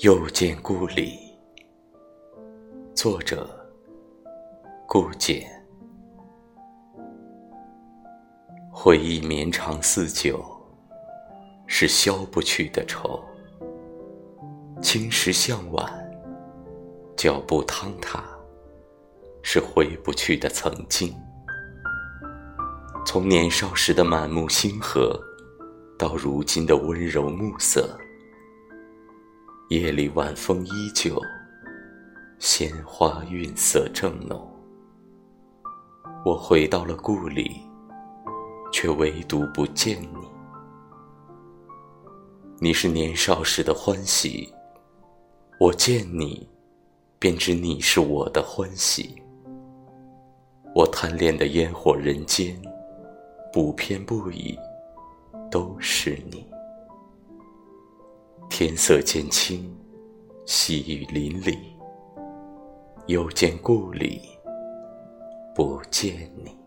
[0.00, 1.18] 又见故里，
[2.94, 3.48] 作者
[4.86, 5.50] 顾简。
[8.70, 10.44] 回忆绵长似酒，
[11.66, 13.24] 是消不去的愁。
[14.82, 15.90] 青石向晚，
[17.16, 18.22] 脚步趟沓，
[19.42, 21.10] 是回不去的曾经。
[23.06, 25.18] 从年少时的满目星河。
[25.98, 27.98] 到如今的温柔暮色，
[29.68, 31.20] 夜里晚风依旧，
[32.38, 34.48] 鲜花韵色正浓。
[36.24, 37.50] 我回到了故里，
[38.72, 40.28] 却唯独不见你。
[42.60, 44.48] 你是年少时的欢喜，
[45.58, 46.48] 我见你，
[47.18, 49.20] 便知你是我的欢喜。
[50.76, 52.56] 我贪恋的烟火人间，
[53.52, 54.56] 不偏不倚。
[55.50, 56.46] 都是你。
[58.58, 59.70] 天色渐清，
[60.46, 61.58] 细雨淋漓，
[63.06, 64.22] 又见故里，
[65.54, 66.65] 不见你。